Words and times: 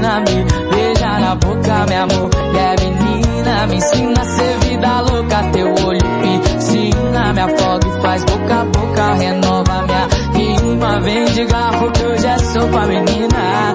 me 0.00 0.44
beija 0.70 1.18
na 1.20 1.34
boca, 1.36 1.86
meu 1.88 2.02
amor. 2.02 2.30
E 2.52 2.58
é 2.58 2.76
menina, 2.80 3.66
me 3.66 3.76
ensina 3.76 4.20
a 4.20 4.24
ser 4.24 4.58
vida 4.60 5.00
louca, 5.00 5.42
teu 5.52 5.74
olho 5.86 6.04
piscina, 6.20 7.32
me 7.32 7.40
afoga 7.40 7.88
e 7.88 8.02
faz 8.02 8.24
boca 8.24 8.60
a 8.60 8.64
boca, 8.64 9.14
renova 9.14 9.82
minha 9.82 10.08
rima, 10.34 11.00
vem 11.00 11.24
de 11.26 11.44
garfo 11.46 11.90
que 11.92 12.04
hoje 12.04 12.26
é 12.26 12.38
sopa 12.38 12.86
menina, 12.86 13.73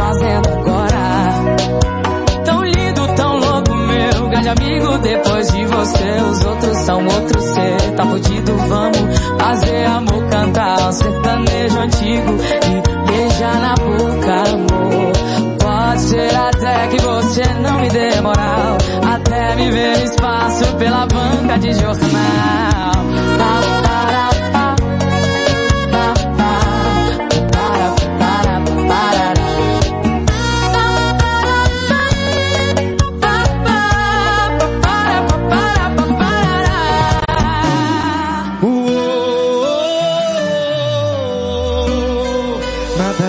fazendo 0.00 0.48
agora? 0.48 1.00
Tão 2.44 2.64
lindo, 2.64 3.14
tão 3.14 3.36
louco, 3.38 3.74
meu 3.74 4.28
grande 4.28 4.48
amigo. 4.48 4.98
Depois 4.98 5.52
de 5.52 5.64
você, 5.66 6.10
os 6.30 6.44
outros 6.44 6.76
são 6.78 7.04
outros. 7.04 7.44
Cê 7.44 7.92
tá 7.96 8.06
fudido, 8.06 8.56
vamos 8.56 9.18
fazer 9.38 9.84
amor, 9.86 10.24
cantar 10.30 10.88
um 10.88 10.92
sertanejo 10.92 11.78
antigo 11.80 12.36
e 12.66 13.10
beijar 13.10 13.60
na 13.60 13.74
boca, 13.74 14.34
amor. 14.50 15.12
Pode 15.60 16.00
ser 16.00 16.34
até 16.34 16.86
que 16.88 17.02
você 17.02 17.42
não 17.62 17.80
me 17.80 17.88
dê 17.90 18.20
moral, 18.20 18.78
até 19.14 19.54
me 19.56 19.70
ver 19.70 20.04
espaço 20.04 20.76
pela 20.76 21.06
banca 21.06 21.58
de 21.58 21.72
jornal. 21.74 22.69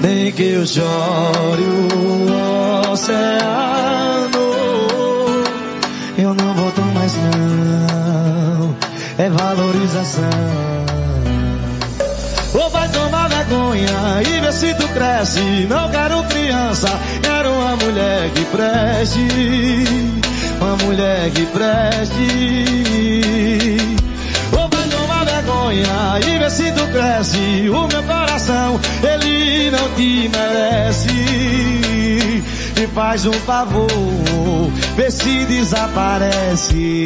nem 0.00 0.32
que 0.32 0.42
eu 0.42 0.66
chore 0.66 1.62
o 1.62 2.92
oceano, 2.92 4.38
eu 6.16 6.34
não 6.34 6.54
volto 6.54 6.80
mais 6.94 7.14
não, 7.14 8.76
é 9.18 9.30
valorização. 9.30 10.24
Ou 12.54 12.70
vai 12.70 12.88
tomar 12.88 13.28
vergonha 13.28 14.22
e 14.22 14.40
ver 14.40 14.52
se 14.52 14.74
tu 14.74 14.88
cresce, 14.88 15.66
não 15.68 15.90
quero 15.90 16.22
criança, 16.24 16.88
uma 17.68 17.76
mulher 17.76 18.30
que 18.30 18.44
preste, 18.46 19.28
uma 20.60 20.76
mulher 20.76 21.30
que 21.30 21.46
preste. 21.46 22.18
E 25.70 26.38
ver 26.38 26.50
se 26.50 26.72
tu 26.72 26.86
cresce. 26.88 27.68
O 27.68 27.86
meu 27.86 28.02
coração, 28.02 28.80
ele 29.02 29.70
não 29.70 29.90
te 29.94 30.28
merece. 30.28 31.08
Me 32.78 32.86
faz 32.94 33.26
um 33.26 33.32
favor, 33.32 33.86
vê 34.96 35.10
se 35.10 35.44
desaparece. 35.44 37.04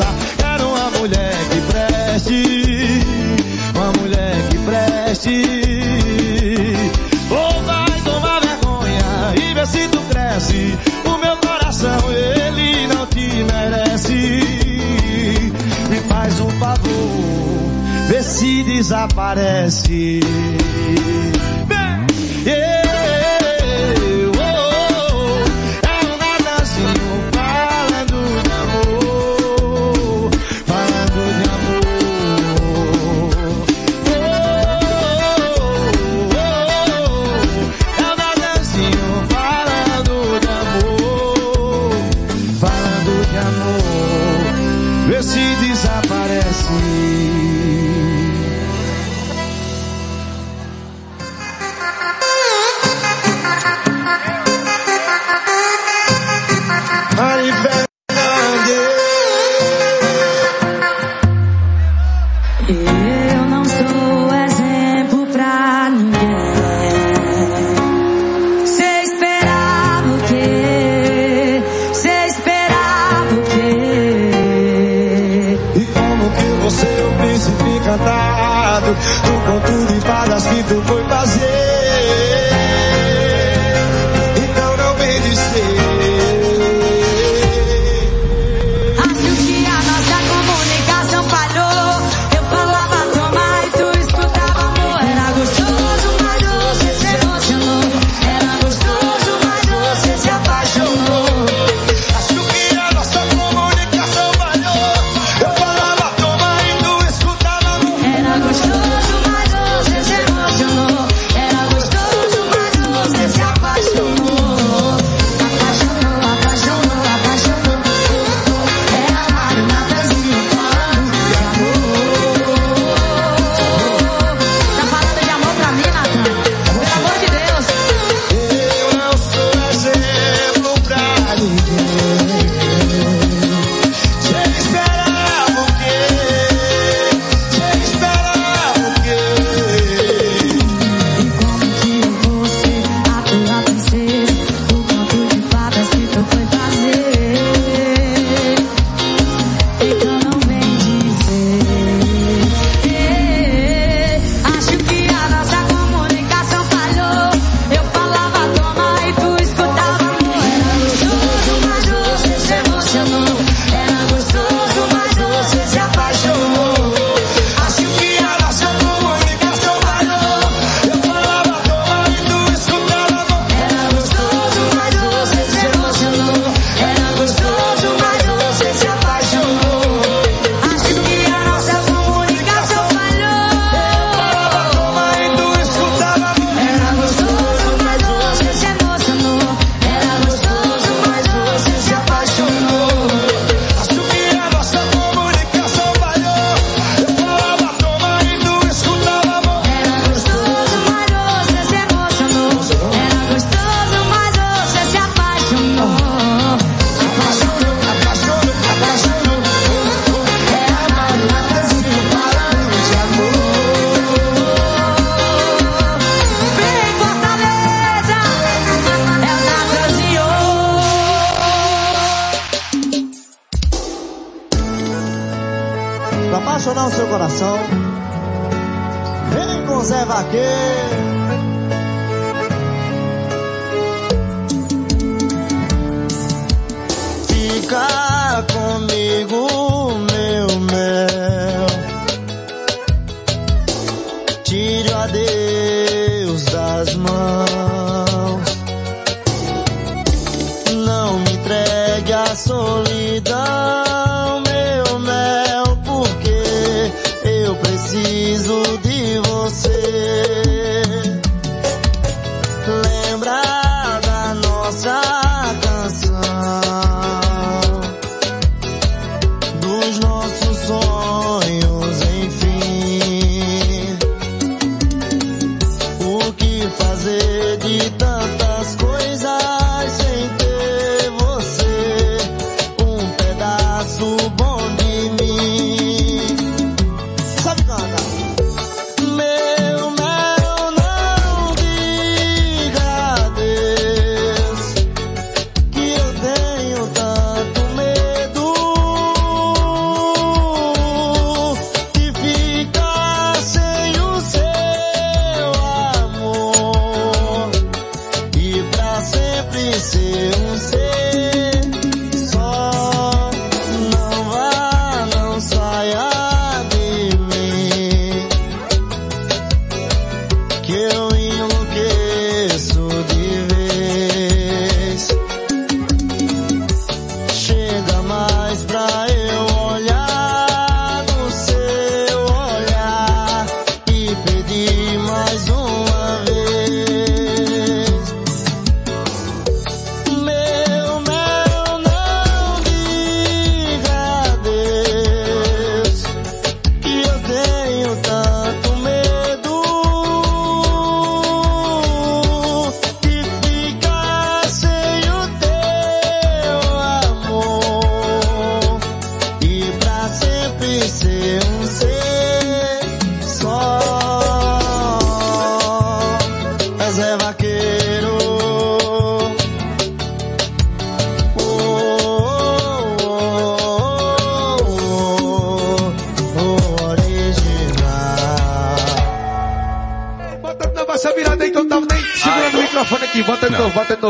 Criança, 0.00 0.14
quero 0.36 0.68
uma 0.68 0.90
mulher 0.98 1.36
que 1.50 1.60
preste. 1.72 3.00
Uma 3.74 3.92
mulher 4.00 4.48
que 4.48 4.58
preste. 4.58 5.42
Ou 7.30 7.62
vai 7.62 8.00
tomar 8.02 8.40
vergonha 8.40 9.34
e 9.36 9.54
vê 9.54 9.66
se 9.66 9.88
tu 9.88 10.00
cresce. 10.08 10.78
O 11.04 11.18
meu 11.18 11.36
coração, 11.36 12.12
ele 12.12 12.86
não 12.88 13.06
te 13.06 13.44
merece. 13.44 14.40
Me 15.90 16.00
faz 16.08 16.40
um 16.40 16.50
favor, 16.50 18.08
vê 18.08 18.22
se 18.22 18.62
desaparece. 18.64 20.20
do 78.92 79.40
conto 79.46 79.92
de 79.92 80.00
fadas 80.00 80.46
que 80.46 80.62
tu 80.64 80.82
foi 80.82 81.04
fazer. 81.04 81.59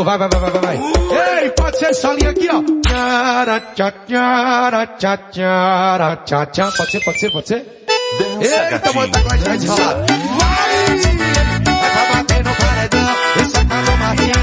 Novo, 0.04 0.18
de 0.18 0.18
vai, 0.18 0.28
vai, 0.28 0.40
vai, 0.40 0.50
vai, 0.50 0.60
vai. 0.60 1.42
Ei, 1.42 1.50
pode 1.50 1.78
ser 1.78 1.86
essa 1.86 2.12
linha 2.12 2.30
aqui, 2.30 2.48
ó. 2.50 2.62
Tchara, 2.86 3.60
tchá, 3.74 3.92
tchara, 4.06 4.86
tchá, 4.86 5.16
tchara, 5.16 6.16
tchá, 6.16 6.46
tchá. 6.46 6.72
Pode 6.76 6.90
ser, 6.90 7.00
pode 7.00 7.20
ser, 7.20 7.30
pode 7.30 7.48
ser? 7.48 7.66
Dança, 8.18 8.72
Eita, 8.72 8.92
bota 8.92 9.20
com 9.20 9.32
a 9.32 9.36
gente? 9.36 9.66
Vai! 9.66 9.78
Vai 11.64 11.90
pra 11.90 12.04
bater 12.14 12.44
no 12.44 12.54
paredão, 12.54 13.14
e 13.36 13.44
sacando 13.44 13.90
uma 13.92 14.14
Vai, 14.16 14.34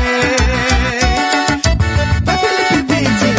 Felipe 2.37 2.83
Pitti. 2.83 3.29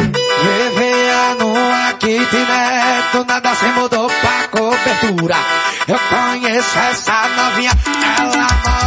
Vivia 0.42 1.34
numa 1.38 1.92
kitnet, 1.94 3.12
do 3.12 3.24
nada 3.24 3.54
se 3.54 3.66
mudou 3.66 4.08
pra 4.08 4.48
cobertura. 4.50 5.36
Eu 5.86 5.98
conheço 6.10 6.78
essa 6.78 7.28
novinha, 7.36 7.72
ela 8.18 8.26
morava 8.26 8.77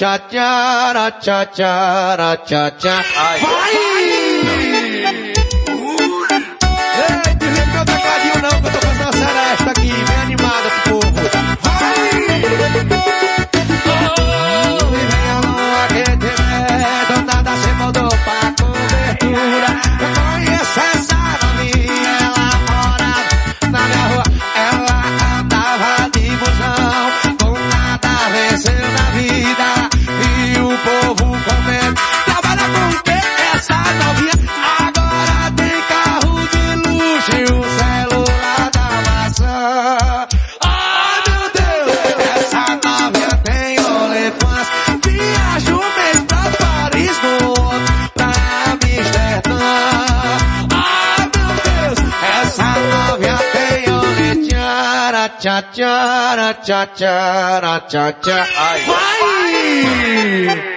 tchá, 0.00 0.18
tchara, 0.18 1.10
tchá, 1.20 1.44
tchara, 1.44 2.36
tchá, 2.38 2.70
tchá. 2.70 3.04
Vai! 3.14 3.40
Ei, 6.96 7.34
desliga 7.34 7.66
meu 7.74 7.84
tecladinho 7.84 8.38
não, 8.40 8.48
que 8.62 8.66
eu 8.66 8.72
tô 8.72 8.78
fazendo 8.80 9.02
uma 9.02 9.12
seresta 9.12 9.70
aqui, 9.72 9.92
bem 9.92 10.18
animada 10.22 10.70
pro 10.70 11.00
povo. 11.00 11.12
Vai! 11.60 12.10
Oh, 13.92 14.96
e 14.96 15.04
venha 15.10 15.36
no 15.44 15.52
aquecimento, 15.84 17.14
nada 17.26 17.52
se 17.58 17.70
mudou 17.74 18.08
pra 18.08 18.40
cobertura. 18.58 19.68
Eu 20.00 20.08
conheço 20.16 20.80
essa 20.80 20.99
tchá, 55.40 55.62
tchara, 55.72 56.54
tchá, 56.54 56.86
tchara, 56.86 57.80
tchá, 57.88 58.12
tchá. 58.12 58.46
Vai! 58.86 60.69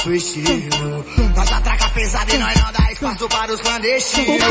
Nosso 0.00 0.12
estilo. 0.14 1.04
Nós 1.36 1.52
atraca 1.52 1.88
pesado 1.90 2.34
e 2.34 2.38
nós 2.38 2.54
não 2.62 2.72
dá 2.72 2.92
espaço 2.92 3.28
para 3.28 3.52
os 3.52 3.60
clandestinos. 3.60 4.48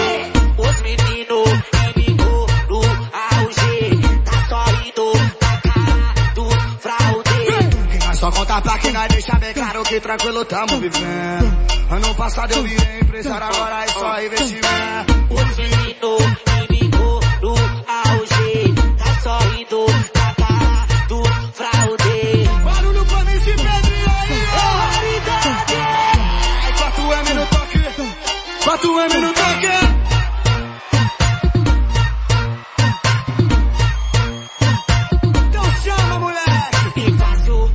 Os 0.57 0.81
meninos 0.81 1.49
inimigos 1.95 2.51
do 2.67 2.77
auge. 2.77 3.99
Tá 4.25 4.45
só 4.47 4.65
indo 4.85 5.13
na 5.41 5.61
cara 5.61 6.33
do 6.35 6.49
fraude. 6.79 8.17
Só 8.19 8.31
conta 8.31 8.61
pra 8.61 8.77
que 8.77 8.91
nós 8.91 9.07
deixa 9.09 9.39
bem 9.39 9.53
claro 9.53 9.83
que 9.83 9.99
tranquilo 9.99 10.45
tamo 10.45 10.79
vivendo. 10.79 11.69
Ano 11.89 12.15
passado 12.15 12.53
eu 12.53 12.63
virei 12.63 12.99
empresário, 12.99 13.47
agora 13.47 13.83
é 13.83 13.87
só 13.87 14.21
investimento. 14.21 15.13
Os 15.31 15.57
meninos 15.57 16.21
inimigos 16.69 17.25
do 17.41 17.55
auge. 17.87 18.73
Tá 18.97 19.21
só 19.23 19.39
indo 19.59 20.18
4M 28.79 29.19
no 29.19 29.33
toque. 29.33 29.67
Então 35.47 35.63
chama, 35.83 36.19
moleque. 36.19 37.17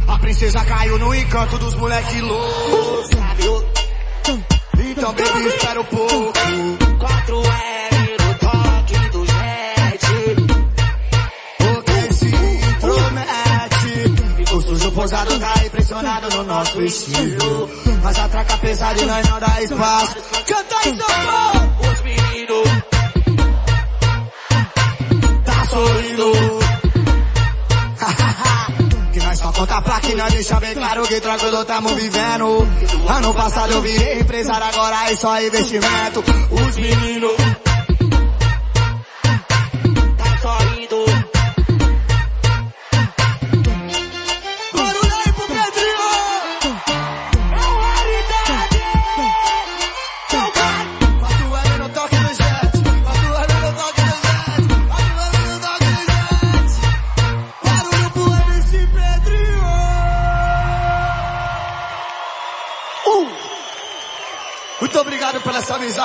A 0.09 0.19
princesa 0.19 0.65
caiu 0.65 0.99
no 0.99 1.15
encanto 1.15 1.59
dos 1.59 1.75
moleque 1.75 2.21
loucos. 2.21 3.11
Então 4.79 5.13
baby 5.13 5.47
espera 5.49 5.81
um 5.81 5.85
pouco. 5.85 6.33
4 6.99 7.37
L 7.37 7.84
O 15.05 15.07
sujo 15.07 15.17
pousado 15.17 15.39
tá 15.39 15.67
impressionado 15.67 16.35
no 16.35 16.45
nosso 16.45 16.81
estilo. 16.81 17.71
Mas 18.03 18.19
atraca 18.19 18.57
pesado 18.57 19.03
e 19.03 19.05
nós 19.05 19.29
não 19.29 19.39
dá 19.39 19.63
espaço. 19.63 20.17
Canta 20.47 20.89
isso, 20.89 21.05
pô! 21.05 21.89
Os 21.91 22.01
meninos 22.01 22.69
Tá 25.45 25.67
sorrindo. 25.67 26.33
que 29.13 29.21
nós 29.21 29.39
só 29.39 29.53
conta 29.53 29.83
pra 29.83 30.01
que 30.01 30.15
nós 30.15 30.33
deixa 30.33 30.59
bem 30.61 30.75
claro 30.75 31.03
que 31.03 31.21
tranquilo 31.21 31.65
tamo 31.67 31.89
vivendo. 31.91 32.67
Ano 33.07 33.35
passado 33.35 33.75
eu 33.75 33.83
virei 33.83 34.21
empresário, 34.21 34.67
agora 34.67 35.11
é 35.11 35.17
só 35.17 35.39
investimento. 35.39 36.25
Os 36.51 36.77
meninos 36.77 37.64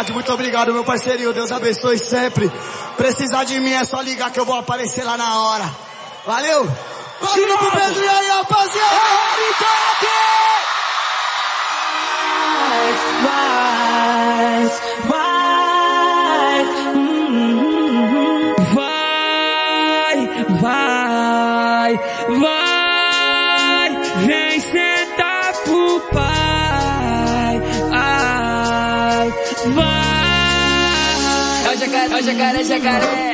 muito 0.08 0.32
obrigado 0.32 0.74
meu 0.74 0.84
parceirinho, 0.84 1.34
Deus 1.34 1.52
abençoe 1.52 2.00
sempre. 2.00 2.52
Precisar 2.96 3.44
de 3.44 3.60
mim 3.60 3.74
é 3.74 3.84
só 3.84 4.02
ligar 4.02 4.32
que 4.32 4.40
eu 4.40 4.46
vou 4.46 4.56
aparecer 4.56 5.04
lá 5.04 5.18
na 5.18 5.42
hora. 5.42 5.70
Valeu! 6.26 6.68
Barulho 7.22 7.58
pro 7.58 7.72
Pedrinho 7.72 8.10
aí, 8.10 8.28
rapaziada! 8.30 9.89
Chacaré, 32.22 32.66
chacaré. 32.66 33.29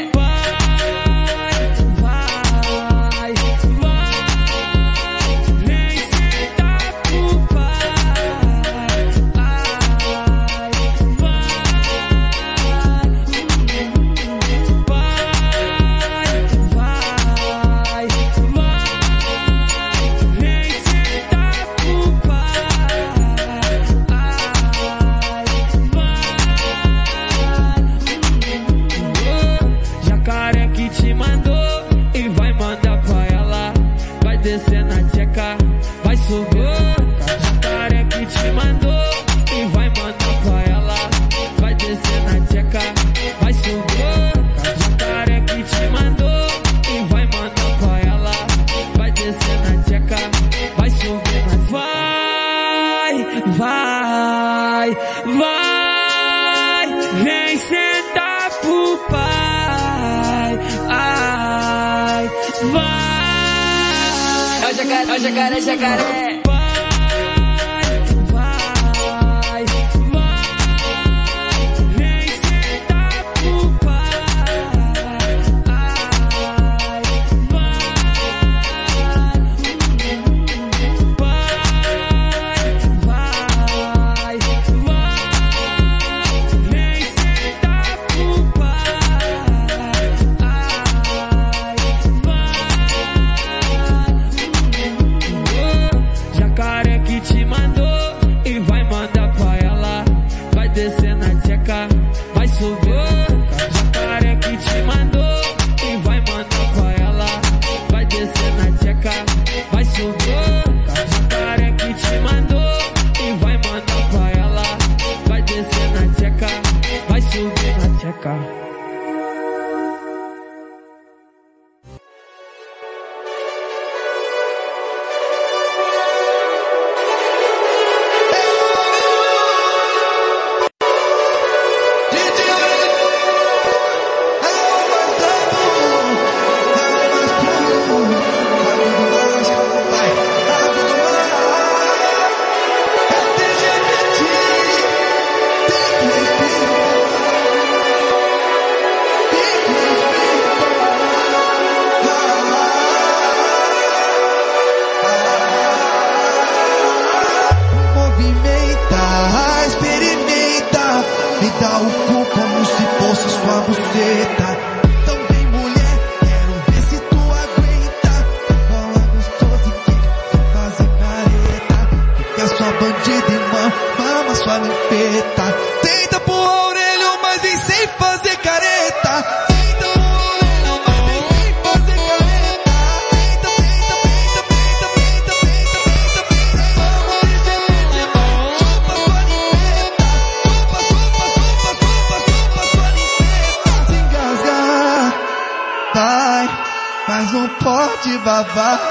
yacaré, 64.90 65.22
yacaré, 65.22 65.60
yacaré. 65.62 66.25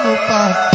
preocupar. 0.04 0.70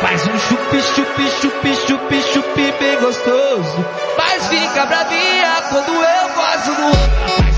Faz 0.00 0.26
um 0.26 0.38
chupi, 0.38 0.82
chupi, 0.82 1.30
chupi, 1.40 1.76
chupi, 1.86 2.22
chupi 2.32 2.72
bem 2.78 3.00
gostoso. 3.00 3.86
Mas 4.16 4.48
fica 4.48 4.86
bravia 4.86 5.48
ah, 5.48 5.62
quando 5.68 5.92
eu 5.92 6.28
gosto 6.34 6.74
do 6.74 6.86
outro. 6.86 7.51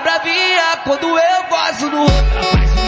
fica 0.00 0.18
bravinha 0.18 0.76
quando 0.84 1.18
eu 1.18 1.44
gosto 1.48 1.90
no 1.90 2.00
outro. 2.02 2.79